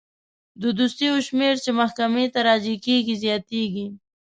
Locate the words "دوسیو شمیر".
0.77-1.55